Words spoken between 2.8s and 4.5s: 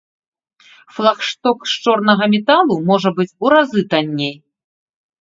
можа быць у разы танней!